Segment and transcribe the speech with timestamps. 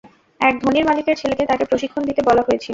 [0.39, 2.69] এক ধনীর মালিকের ছেলেকে তাকে প্রশিক্ষণ দিতে বলা হয়েছিল।